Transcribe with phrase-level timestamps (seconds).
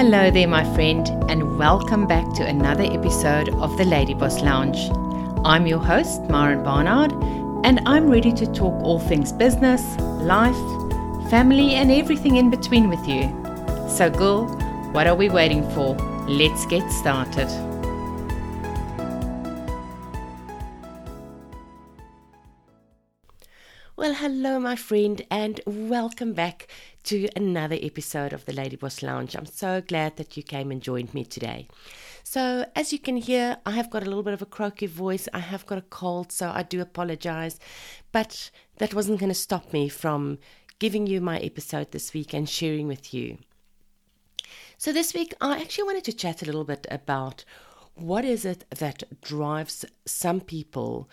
[0.00, 4.90] Hello there, my friend, and welcome back to another episode of the Lady Boss Lounge.
[5.44, 7.12] I'm your host, Maren Barnard,
[7.66, 9.82] and I'm ready to talk all things business,
[10.22, 10.56] life,
[11.28, 13.24] family, and everything in between with you.
[13.90, 14.46] So, girl,
[14.92, 15.94] what are we waiting for?
[16.26, 17.69] Let's get started.
[24.20, 26.68] Hello, my friend, and welcome back
[27.02, 29.34] to another episode of the Lady Boss Lounge.
[29.34, 31.68] I'm so glad that you came and joined me today.
[32.22, 35.26] So, as you can hear, I have got a little bit of a croaky voice.
[35.32, 37.58] I have got a cold, so I do apologize.
[38.12, 40.36] But that wasn't going to stop me from
[40.78, 43.38] giving you my episode this week and sharing with you.
[44.76, 47.46] So, this week, I actually wanted to chat a little bit about
[47.94, 51.08] what is it that drives some people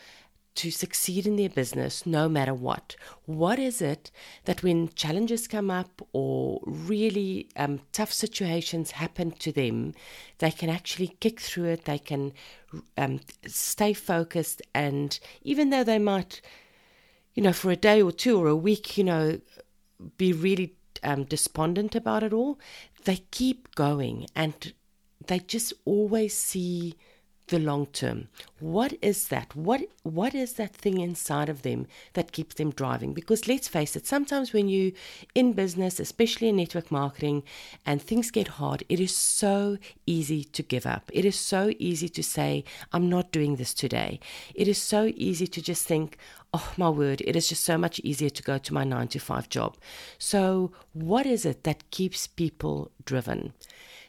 [0.57, 2.95] to succeed in their business no matter what?
[3.25, 4.11] What is it
[4.45, 9.94] that when challenges come up or really um, tough situations happen to them,
[10.39, 12.33] they can actually kick through it, they can
[12.97, 16.41] um, stay focused, and even though they might,
[17.35, 19.39] you know, for a day or two or a week, you know,
[20.17, 22.59] be really um, despondent about it all,
[23.05, 24.73] they keep going and
[25.28, 26.95] they just always see
[27.48, 28.28] the long term.
[28.59, 29.56] What is that?
[29.56, 33.14] What what is that thing inside of them that keeps them driving?
[33.14, 34.94] Because let's face it, sometimes when you
[35.36, 37.44] in business, especially in network marketing,
[37.86, 41.09] and things get hard, it is so easy to give up.
[41.14, 44.20] It is so easy to say, I'm not doing this today.
[44.53, 46.18] It is so easy to just think,
[46.53, 49.20] oh my word, it is just so much easier to go to my nine to
[49.20, 49.78] five job.
[50.18, 53.53] So what is it that keeps people driven?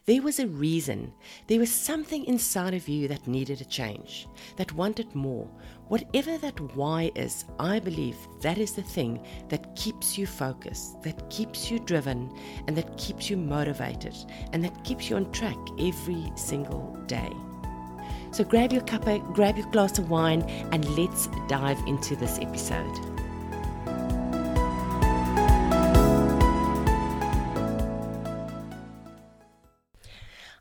[0.08, 1.12] There was a reason.
[1.48, 5.46] There was something inside of you that needed a change, that wanted more.
[5.88, 11.28] Whatever that why is, I believe that is the thing that keeps you focused, that
[11.28, 12.34] keeps you driven,
[12.66, 14.16] and that keeps you motivated,
[14.54, 17.30] and that keeps you on track every single day.
[18.30, 20.40] So grab your cuppa, uh, grab your glass of wine,
[20.72, 23.17] and let's dive into this episode.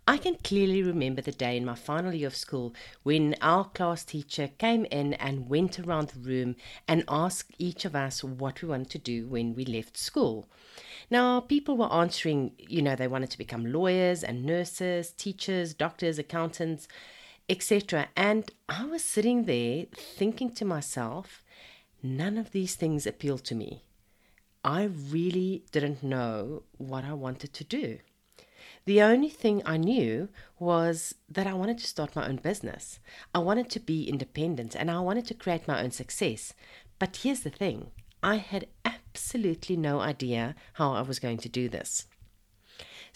[0.09, 2.73] I can clearly remember the day in my final year of school
[3.03, 6.55] when our class teacher came in and went around the room
[6.87, 10.47] and asked each of us what we wanted to do when we left school.
[11.09, 16.17] Now, people were answering, you know, they wanted to become lawyers and nurses, teachers, doctors,
[16.17, 16.87] accountants,
[17.49, 18.07] etc.
[18.15, 21.43] And I was sitting there thinking to myself,
[22.01, 23.83] none of these things appealed to me.
[24.63, 27.99] I really didn't know what I wanted to do.
[28.87, 33.01] The only thing I knew was that I wanted to start my own business.
[33.35, 36.53] I wanted to be independent and I wanted to create my own success.
[36.97, 37.91] But here's the thing
[38.23, 42.07] I had absolutely no idea how I was going to do this.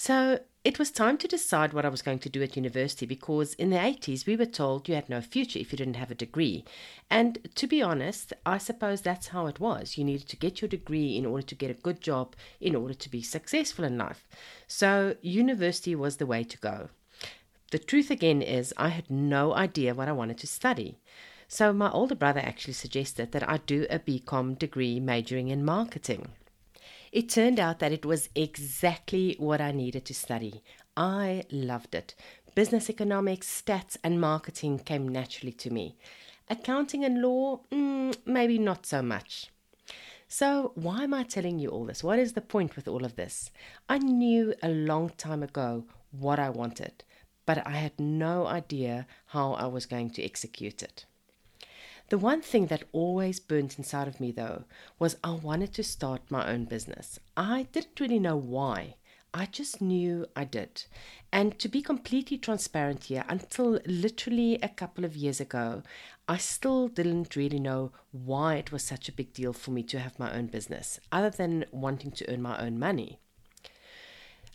[0.03, 3.53] So it was time to decide what I was going to do at university because
[3.53, 6.15] in the 80s we were told you had no future if you didn't have a
[6.15, 6.65] degree.
[7.11, 9.99] And to be honest, I suppose that's how it was.
[9.99, 12.95] You needed to get your degree in order to get a good job, in order
[12.95, 14.27] to be successful in life.
[14.65, 16.89] So university was the way to go.
[17.69, 20.97] The truth again is, I had no idea what I wanted to study.
[21.47, 26.29] So my older brother actually suggested that I do a BCom degree majoring in marketing.
[27.11, 30.63] It turned out that it was exactly what I needed to study.
[30.95, 32.15] I loved it.
[32.55, 35.97] Business economics, stats, and marketing came naturally to me.
[36.49, 39.51] Accounting and law, mm, maybe not so much.
[40.29, 42.01] So, why am I telling you all this?
[42.01, 43.51] What is the point with all of this?
[43.89, 47.03] I knew a long time ago what I wanted,
[47.45, 51.05] but I had no idea how I was going to execute it.
[52.11, 54.65] The one thing that always burnt inside of me, though,
[54.99, 57.21] was I wanted to start my own business.
[57.37, 58.95] I didn't really know why.
[59.33, 60.83] I just knew I did.
[61.31, 65.83] And to be completely transparent here, until literally a couple of years ago,
[66.27, 69.99] I still didn't really know why it was such a big deal for me to
[69.99, 73.21] have my own business, other than wanting to earn my own money.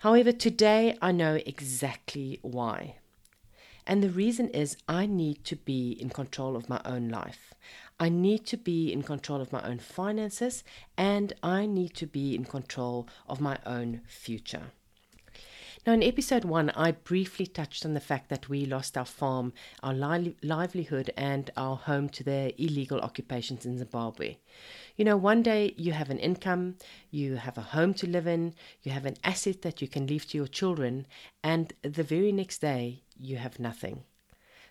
[0.00, 2.96] However, today I know exactly why.
[3.86, 7.54] And the reason is I need to be in control of my own life.
[7.98, 10.64] I need to be in control of my own finances
[10.98, 14.72] and I need to be in control of my own future.
[15.86, 19.52] Now, in episode one, I briefly touched on the fact that we lost our farm,
[19.84, 24.38] our li- livelihood, and our home to the illegal occupations in Zimbabwe.
[24.96, 26.74] You know, one day you have an income,
[27.12, 30.26] you have a home to live in, you have an asset that you can leave
[30.30, 31.06] to your children,
[31.44, 34.04] and the very next day you have nothing.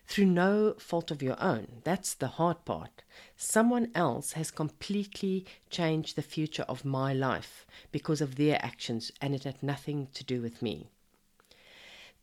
[0.06, 1.82] Through no fault of your own.
[1.82, 3.02] That's the hard part.
[3.36, 9.34] Someone else has completely changed the future of my life because of their actions, and
[9.34, 10.90] it had nothing to do with me.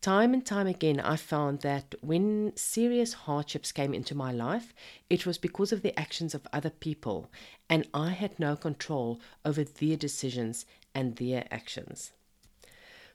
[0.04, 4.74] Time and time again, I found that when serious hardships came into my life,
[5.10, 7.32] it was because of the actions of other people,
[7.70, 12.12] and I had no control over their decisions and their actions.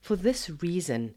[0.01, 1.15] For this reason,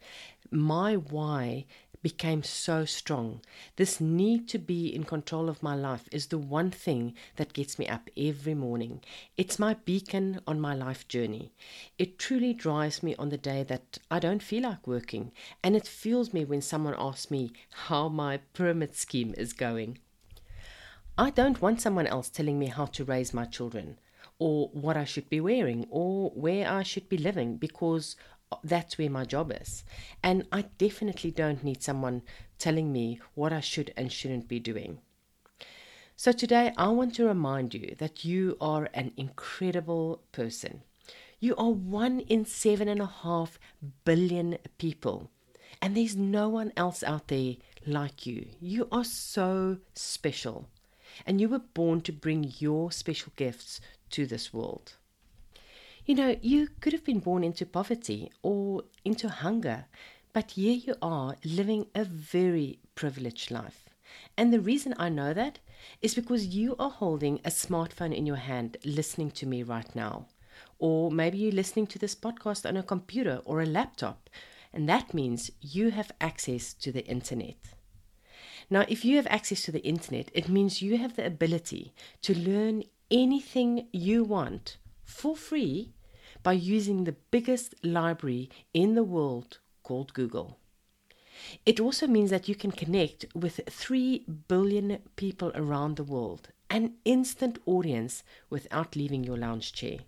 [0.51, 1.65] my why
[2.01, 3.41] became so strong.
[3.75, 7.77] This need to be in control of my life is the one thing that gets
[7.77, 9.01] me up every morning.
[9.37, 11.51] It's my beacon on my life journey.
[11.97, 15.31] It truly drives me on the day that I don't feel like working,
[15.63, 17.51] and it fuels me when someone asks me
[17.87, 19.99] how my pyramid scheme is going.
[21.17, 23.99] I don't want someone else telling me how to raise my children
[24.39, 28.15] or what I should be wearing or where I should be living because
[28.63, 29.83] that's where my job is.
[30.24, 32.24] And I definitely don't need someone
[32.57, 35.00] telling me what I should and shouldn't be doing.
[36.15, 40.83] So today I want to remind you that you are an incredible person.
[41.39, 43.59] You are one in seven and a half
[44.06, 45.31] billion people.
[45.81, 47.56] And there's no one else out there
[47.88, 48.45] like you.
[48.59, 50.68] You are so special.
[51.25, 53.81] And you were born to bring your special gifts
[54.12, 54.98] to this world.
[56.03, 59.86] You know, you could have been born into poverty or into hunger,
[60.33, 63.88] but here you are living a very privileged life.
[64.36, 65.59] And the reason I know that
[66.01, 70.25] is because you are holding a smartphone in your hand listening to me right now.
[70.80, 74.27] Or maybe you're listening to this podcast on a computer or a laptop,
[74.74, 77.57] and that means you have access to the internet.
[78.71, 81.94] Now, if you have access to the internet, it means you have the ability
[82.24, 84.77] to learn anything you want
[85.11, 85.93] for free
[86.43, 90.57] by using the biggest library in the world called Google.
[91.65, 96.93] It also means that you can connect with 3 billion people around the world, an
[97.05, 99.99] instant audience without leaving your lounge chair.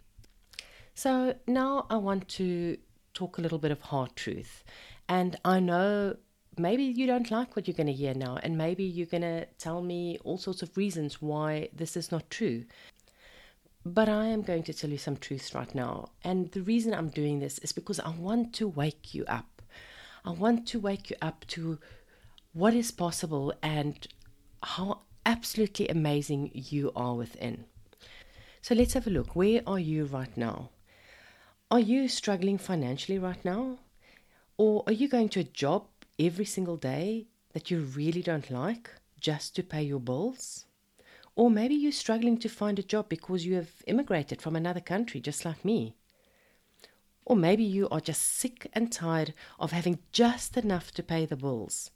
[0.95, 2.77] So now I want to
[3.13, 4.63] talk a little bit of hard truth.
[5.09, 6.17] And I know
[6.57, 9.45] maybe you don't like what you're going to hear now, and maybe you're going to
[9.57, 12.65] tell me all sorts of reasons why this is not true.
[13.85, 16.09] But I am going to tell you some truths right now.
[16.23, 19.61] And the reason I'm doing this is because I want to wake you up.
[20.23, 21.79] I want to wake you up to
[22.53, 24.07] what is possible and
[24.61, 27.65] how absolutely amazing you are within.
[28.61, 29.35] So let's have a look.
[29.35, 30.69] Where are you right now?
[31.69, 33.79] Are you struggling financially right now?
[34.57, 35.87] Or are you going to a job
[36.17, 40.65] every single day that you really don't like just to pay your bills?
[41.35, 45.19] Or maybe you're struggling to find a job because you have immigrated from another country,
[45.19, 45.95] just like me.
[47.25, 51.37] Or maybe you are just sick and tired of having just enough to pay the
[51.37, 51.89] bills.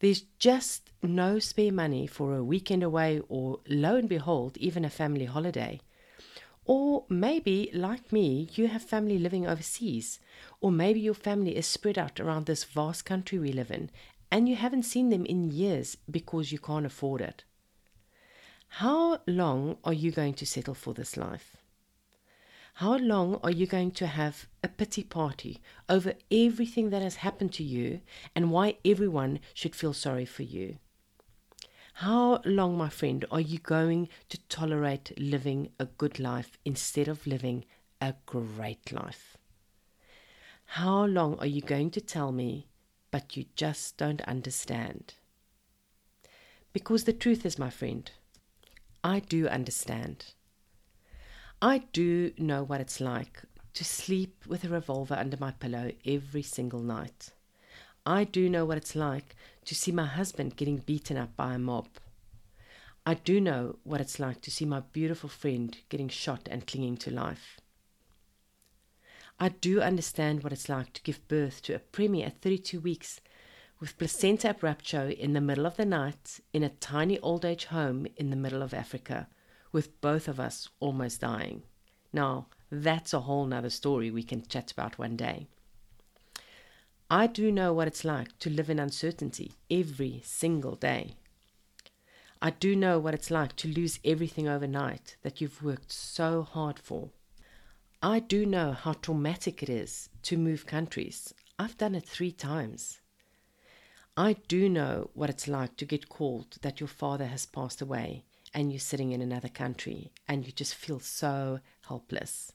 [0.00, 4.90] There's just no spare money for a weekend away, or lo and behold, even a
[4.90, 5.80] family holiday.
[6.64, 10.18] Or maybe, like me, you have family living overseas,
[10.60, 13.90] or maybe your family is spread out around this vast country we live in,
[14.30, 17.44] and you haven't seen them in years because you can't afford it.
[18.76, 21.58] How long are you going to settle for this life?
[22.76, 25.60] How long are you going to have a pity party
[25.90, 28.00] over everything that has happened to you
[28.34, 30.78] and why everyone should feel sorry for you?
[31.92, 37.26] How long, my friend, are you going to tolerate living a good life instead of
[37.26, 37.66] living
[38.00, 39.36] a great life?
[40.64, 42.68] How long are you going to tell me,
[43.10, 45.12] but you just don't understand?
[46.72, 48.10] Because the truth is, my friend,
[49.04, 50.26] I do understand.
[51.60, 53.42] I do know what it's like
[53.74, 57.30] to sleep with a revolver under my pillow every single night.
[58.06, 61.58] I do know what it's like to see my husband getting beaten up by a
[61.58, 61.88] mob.
[63.04, 66.96] I do know what it's like to see my beautiful friend getting shot and clinging
[66.98, 67.60] to life.
[69.40, 73.20] I do understand what it's like to give birth to a preemie at 32 weeks
[73.82, 78.06] with placenta abruptio in the middle of the night in a tiny old age home
[78.16, 79.26] in the middle of Africa,
[79.72, 81.64] with both of us almost dying.
[82.12, 85.48] Now, that's a whole nother story we can chat about one day.
[87.10, 91.16] I do know what it's like to live in uncertainty every single day.
[92.40, 96.78] I do know what it's like to lose everything overnight that you've worked so hard
[96.78, 97.10] for.
[98.00, 101.34] I do know how traumatic it is to move countries.
[101.58, 103.00] I've done it three times.
[104.16, 108.24] I do know what it's like to get called that your father has passed away
[108.52, 112.52] and you're sitting in another country and you just feel so helpless.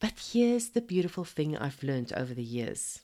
[0.00, 3.00] But here's the beautiful thing I've learned over the years.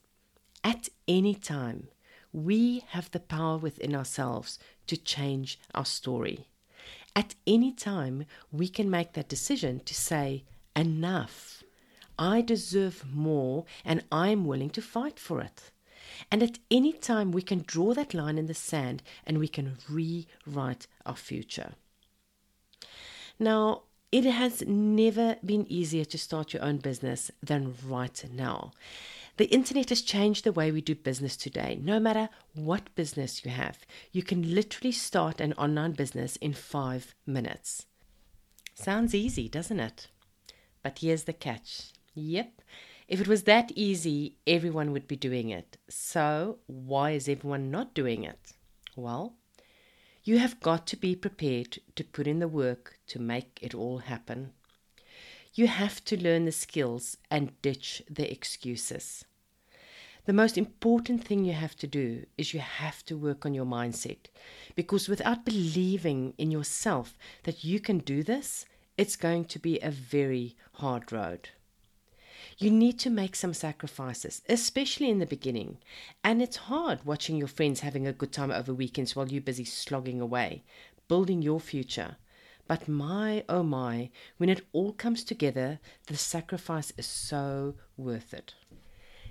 [0.62, 1.88] At any time,
[2.30, 6.46] we have the power within ourselves to change our story.
[7.16, 10.44] At any time, we can make that decision to say,
[10.76, 11.62] enough.
[12.18, 15.70] I deserve more and I'm willing to fight for it.
[16.30, 19.78] And at any time, we can draw that line in the sand and we can
[19.88, 21.72] rewrite our future.
[23.38, 28.72] Now, it has never been easier to start your own business than right now.
[29.36, 31.78] The internet has changed the way we do business today.
[31.80, 33.78] No matter what business you have,
[34.12, 37.86] you can literally start an online business in five minutes.
[38.74, 40.08] Sounds easy, doesn't it?
[40.82, 41.92] But here's the catch.
[42.14, 42.60] Yep,
[43.10, 45.76] if it was that easy, everyone would be doing it.
[45.88, 48.52] So, why is everyone not doing it?
[48.94, 49.34] Well,
[50.22, 53.98] you have got to be prepared to put in the work to make it all
[53.98, 54.52] happen.
[55.54, 59.24] You have to learn the skills and ditch the excuses.
[60.26, 63.64] The most important thing you have to do is you have to work on your
[63.64, 64.26] mindset
[64.76, 69.90] because without believing in yourself that you can do this, it's going to be a
[69.90, 71.48] very hard road.
[72.62, 75.78] You need to make some sacrifices, especially in the beginning.
[76.22, 79.64] And it's hard watching your friends having a good time over weekends while you're busy
[79.64, 80.62] slogging away,
[81.08, 82.16] building your future.
[82.68, 88.52] But my, oh my, when it all comes together, the sacrifice is so worth it.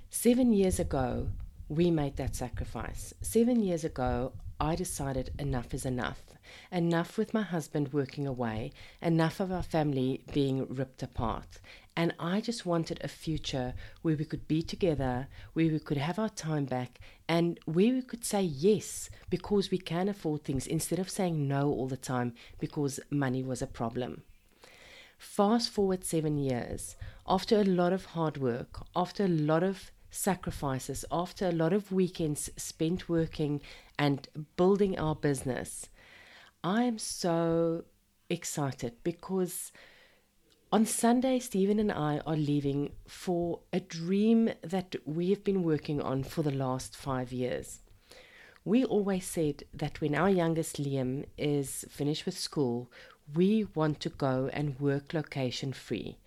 [0.10, 1.30] Seven years ago,
[1.68, 3.14] we made that sacrifice.
[3.22, 6.24] Seven years ago, I decided enough is enough.
[6.72, 8.72] Enough with my husband working away,
[9.04, 11.60] enough of our family being ripped apart.
[12.00, 16.18] And I just wanted a future where we could be together, where we could have
[16.18, 21.00] our time back, and where we could say yes because we can afford things instead
[21.00, 24.22] of saying no all the time because money was a problem.
[25.18, 26.96] Fast forward seven years,
[27.28, 31.92] after a lot of hard work, after a lot of sacrifices, after a lot of
[31.92, 33.60] weekends spent working
[33.98, 35.90] and building our business,
[36.64, 37.84] I am so
[38.30, 39.74] excited because
[40.72, 46.00] on Sunday, Stephen and I are leaving for a dream that we have been working
[46.00, 47.80] on for the last five years.
[48.64, 52.92] We always said that when our youngest Liam is finished with school,
[53.34, 56.18] we want to go and work location free.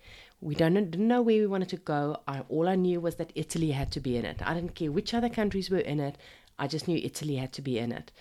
[0.41, 2.17] We don't didn't know where we wanted to go.
[2.27, 4.41] I, all I knew was that Italy had to be in it.
[4.45, 6.17] I didn't care which other countries were in it.
[6.59, 8.11] I just knew Italy had to be in it.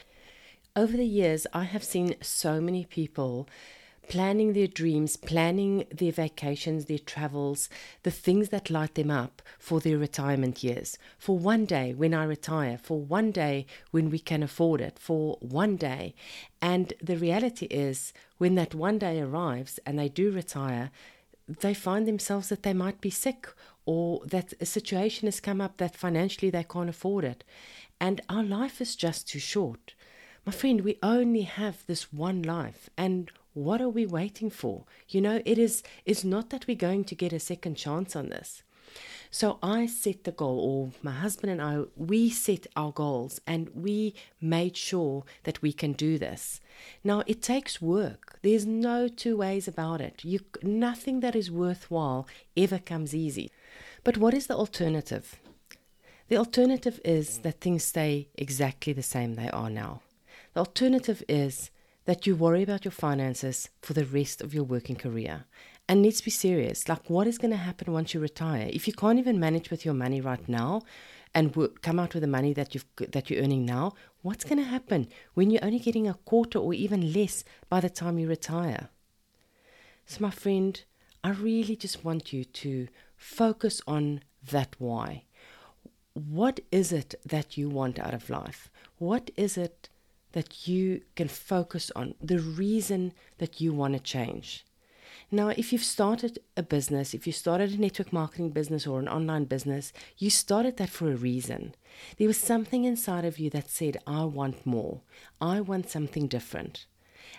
[0.77, 3.49] Over the years, I have seen so many people
[4.09, 7.69] planning their dreams, planning their vacations, their travels,
[8.03, 10.99] the things that light them up for their retirement years.
[11.19, 15.39] For one day when I retire, for one day when we can afford it, for
[15.41, 16.15] one day.
[16.61, 20.91] And the reality is, when that one day arrives and they do retire,
[21.61, 23.49] they find themselves that they might be sick
[23.85, 27.45] or that a situation has come up that financially they can't afford it.
[28.01, 29.95] And our life is just too short.
[30.45, 34.85] My friend, we only have this one life, and what are we waiting for?
[35.09, 38.29] You know, it is it's not that we're going to get a second chance on
[38.29, 38.63] this.
[39.31, 43.71] So I set the goal, or my husband and I, we set our goals and
[43.75, 46.61] we made sure that we can do this.
[47.03, 48.39] Now it takes work.
[48.43, 50.23] There's no two ways about it.
[50.23, 52.29] You, nothing that is worthwhile
[52.59, 53.51] ever comes easy.
[54.05, 55.41] But what is the alternative?
[56.29, 60.03] The alternative is that things stay exactly the same they are now.
[60.53, 61.71] The alternative is
[62.05, 65.45] that you worry about your finances for the rest of your working career
[65.89, 66.89] and let's be serious.
[66.89, 68.71] Like, what is going to happen once you retire?
[68.73, 70.83] If you can't even manage with your money right now,
[71.35, 74.65] and come out with the money that you've that you're earning now, what's going to
[74.65, 78.89] happen when you're only getting a quarter or even less by the time you retire?
[80.07, 80.83] So, my friend,
[81.25, 85.25] I really just want you to focus on that why.
[86.13, 88.71] What is it that you want out of life?
[88.99, 89.89] What is it
[90.33, 92.15] that you can focus on?
[92.21, 94.65] The reason that you want to change.
[95.31, 99.09] Now, if you've started a business, if you started a network marketing business or an
[99.09, 101.75] online business, you started that for a reason.
[102.19, 105.01] There was something inside of you that said, I want more.
[105.41, 106.85] I want something different.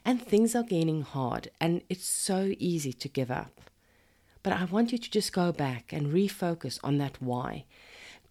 [0.03, 3.61] And things are getting hard, and it's so easy to give up.
[4.41, 7.65] But I want you to just go back and refocus on that why.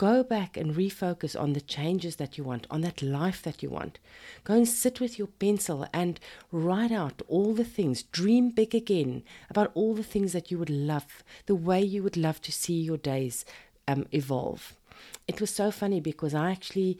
[0.02, 3.70] Go back and refocus on the changes that you want, on that life that you
[3.70, 4.00] want.
[4.42, 6.18] Go and sit with your pencil and
[6.50, 8.02] write out all the things.
[8.02, 12.16] Dream big again about all the things that you would love, the way you would
[12.16, 13.44] love to see your days
[13.86, 14.74] um, evolve.
[15.28, 16.98] It was so funny because I actually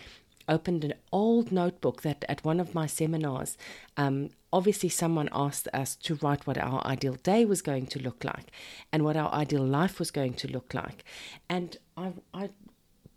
[0.49, 3.59] opened an old notebook that at one of my seminars,
[3.97, 8.23] um, obviously someone asked us to write what our ideal day was going to look
[8.23, 8.53] like
[8.93, 11.05] and what our ideal life was going to look like.
[11.49, 12.51] And I, I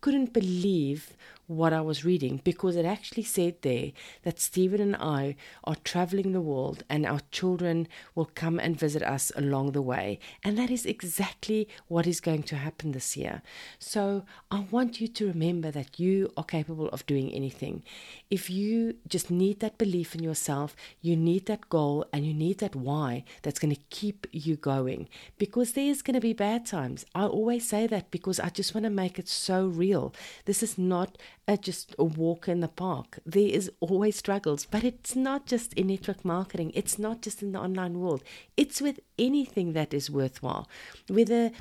[0.05, 1.13] couldn't believe
[1.47, 3.91] what I was reading because it actually said there
[4.23, 9.03] that Stephen and I are traveling the world and our children will come and visit
[9.03, 10.19] us along the way.
[10.43, 13.41] And that is exactly what is going to happen this year.
[13.79, 17.83] So I want you to remember that you are capable of doing anything.
[18.29, 22.59] If you just need that belief in yourself, you need that goal, and you need
[22.59, 27.05] that why that's going to keep you going because there's going to be bad times.
[27.13, 30.13] I always say that because I just want to make it so real.
[30.45, 33.19] This is not a, just a walk in the park.
[33.25, 36.71] There is always struggles, but it's not just in network marketing.
[36.73, 38.23] It's not just in the online world.
[38.57, 40.67] It's with anything that is worthwhile.
[41.07, 41.51] Whether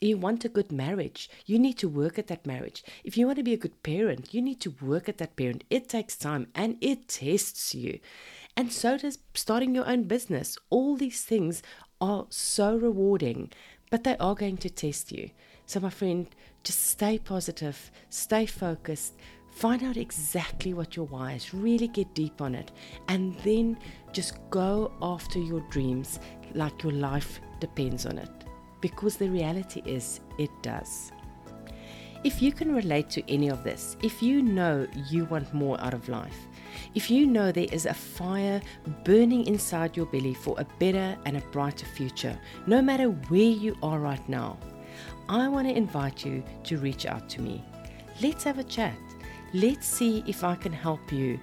[0.00, 2.84] you want a good marriage, you need to work at that marriage.
[3.04, 5.64] If you want to be a good parent, you need to work at that parent.
[5.70, 8.00] It takes time and it tests you.
[8.56, 10.58] And so does starting your own business.
[10.70, 11.62] All these things
[12.00, 13.50] are so rewarding,
[13.90, 15.30] but they are going to test you.
[15.72, 16.26] So, my friend,
[16.64, 19.14] just stay positive, stay focused,
[19.52, 22.72] find out exactly what your why is, really get deep on it,
[23.08, 23.78] and then
[24.12, 26.20] just go after your dreams
[26.52, 28.28] like your life depends on it.
[28.82, 31.10] Because the reality is, it does.
[32.22, 35.94] If you can relate to any of this, if you know you want more out
[35.94, 36.48] of life,
[36.94, 38.60] if you know there is a fire
[39.04, 43.74] burning inside your belly for a better and a brighter future, no matter where you
[43.82, 44.58] are right now,
[45.32, 47.64] I want to invite you to reach out to me.
[48.20, 48.94] Let's have a chat.
[49.54, 51.40] Let's see if I can help you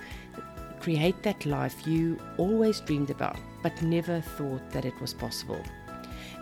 [0.79, 5.61] create that life you always dreamed about but never thought that it was possible.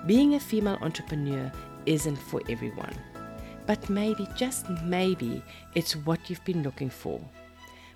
[0.05, 1.49] Being a female entrepreneur
[1.85, 2.93] isn't for everyone,
[3.65, 5.41] but maybe, just maybe,
[5.73, 7.19] it's what you've been looking for.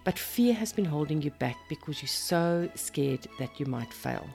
[0.05, 4.25] But fear has been holding you back because you're so scared that you might fail.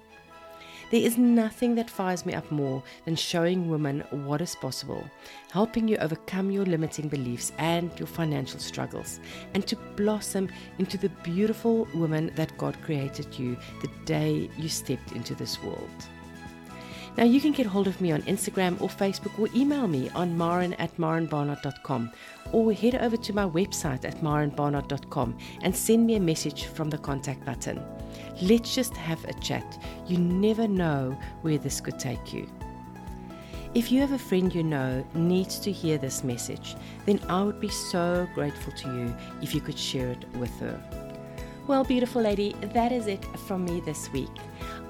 [0.91, 5.05] There is nothing that fires me up more than showing women what is possible,
[5.51, 9.19] helping you overcome your limiting beliefs and your financial struggles,
[9.55, 15.11] and to blossom into the beautiful woman that God created you the day you stepped
[15.11, 16.07] into this world.
[17.17, 20.37] Now, you can get hold of me on Instagram or Facebook or email me on
[20.37, 22.13] maren at marenbarnard.com
[22.53, 26.99] or head over to my website at marenbarnard.com and send me a message from the
[26.99, 27.83] contact button.
[28.43, 29.83] Let's just have a chat.
[30.07, 32.47] You never know where this could take you.
[33.73, 37.61] If you have a friend you know needs to hear this message, then I would
[37.61, 40.83] be so grateful to you if you could share it with her.
[41.67, 44.31] Well, beautiful lady, that is it from me this week.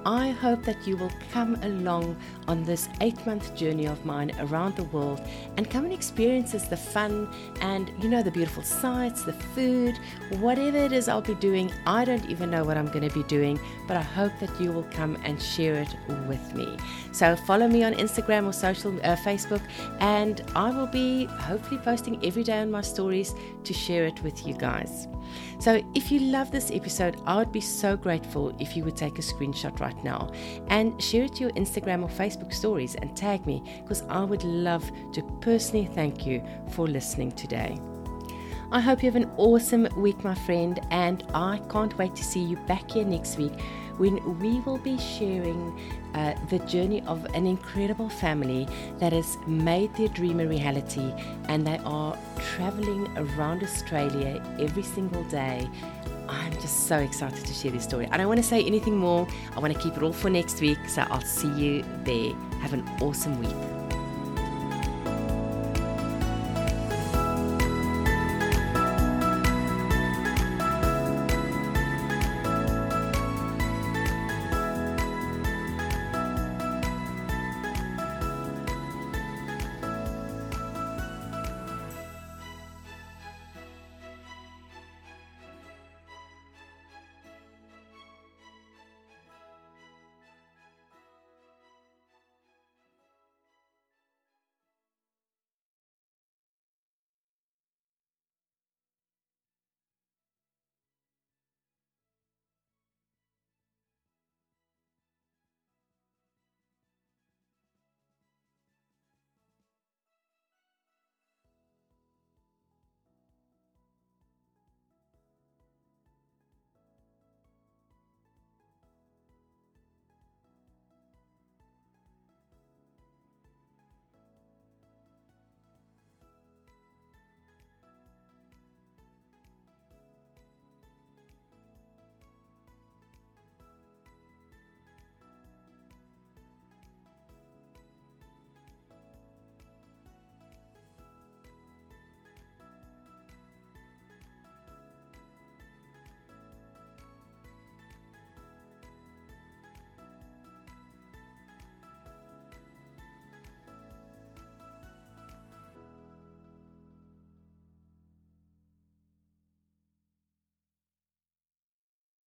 [0.04, 2.16] I hope that you will come along
[2.48, 5.20] on this eight month journey of mine around the world
[5.56, 9.98] and come and experience the fun and, you know, the beautiful sights, the food,
[10.38, 11.72] whatever it is I'll be doing.
[11.86, 14.72] I don't even know what I'm going to be doing, but I hope that you
[14.72, 15.94] will come and share it
[16.28, 16.76] with me.
[17.12, 19.62] So follow me on Instagram or social uh, Facebook,
[20.00, 24.46] and I will be hopefully posting every day on my stories to share it with
[24.46, 25.08] you guys.
[25.58, 29.18] So, if you love this episode, I would be so grateful if you would take
[29.18, 30.30] a screenshot right now
[30.68, 34.44] and share it to your Instagram or Facebook stories and tag me because I would
[34.44, 37.78] love to personally thank you for listening today.
[38.72, 42.42] I hope you have an awesome week, my friend, and I can't wait to see
[42.42, 43.52] you back here next week
[43.96, 45.78] when we will be sharing
[46.14, 48.66] uh, the journey of an incredible family
[48.98, 51.14] that has made their dream a reality
[51.48, 55.66] and they are traveling around Australia every single day.
[56.28, 58.08] I'm just so excited to share this story.
[58.10, 59.26] I don't want to say anything more.
[59.54, 60.78] I want to keep it all for next week.
[60.88, 62.32] So I'll see you there.
[62.60, 63.75] Have an awesome week.